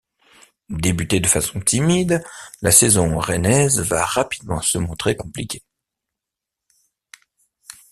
Débutée 0.69 1.19
de 1.19 1.27
façon 1.27 1.59
timide, 1.59 2.23
la 2.63 2.71
saison 2.71 3.19
rennaise 3.19 3.81
va 3.81 4.03
rapidement 4.03 4.59
se 4.59 4.79
montrer 4.79 5.15
compliquée. 5.15 5.63